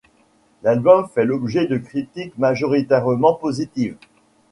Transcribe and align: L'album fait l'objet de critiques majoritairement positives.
L'album 0.63 1.07
fait 1.13 1.25
l'objet 1.25 1.67
de 1.67 1.77
critiques 1.77 2.35
majoritairement 2.39 3.35
positives. 3.35 3.97